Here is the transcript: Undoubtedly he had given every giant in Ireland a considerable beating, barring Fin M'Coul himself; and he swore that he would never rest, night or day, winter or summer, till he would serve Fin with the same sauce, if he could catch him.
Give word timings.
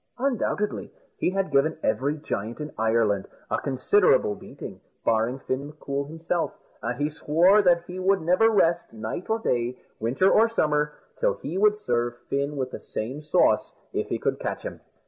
Undoubtedly 0.17 0.91
he 1.19 1.29
had 1.29 1.51
given 1.51 1.77
every 1.83 2.17
giant 2.17 2.59
in 2.59 2.71
Ireland 2.75 3.27
a 3.51 3.59
considerable 3.59 4.33
beating, 4.33 4.81
barring 5.05 5.37
Fin 5.37 5.67
M'Coul 5.67 6.07
himself; 6.07 6.57
and 6.81 6.99
he 6.99 7.07
swore 7.07 7.61
that 7.61 7.83
he 7.85 7.99
would 7.99 8.19
never 8.19 8.49
rest, 8.49 8.91
night 8.91 9.29
or 9.29 9.37
day, 9.37 9.77
winter 9.99 10.31
or 10.31 10.49
summer, 10.49 10.93
till 11.19 11.35
he 11.35 11.55
would 11.55 11.75
serve 11.75 12.17
Fin 12.31 12.55
with 12.57 12.71
the 12.71 12.79
same 12.79 13.21
sauce, 13.21 13.73
if 13.93 14.07
he 14.07 14.17
could 14.17 14.39
catch 14.39 14.63
him. 14.63 14.81